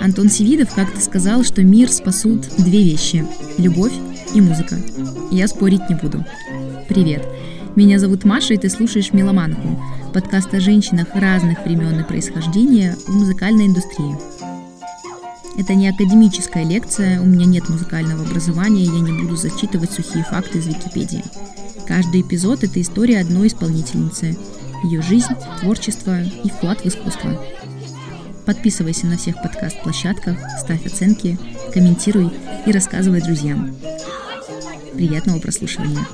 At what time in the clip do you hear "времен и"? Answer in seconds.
11.64-12.04